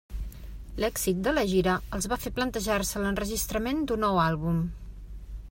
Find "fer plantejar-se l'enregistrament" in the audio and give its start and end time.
2.23-3.85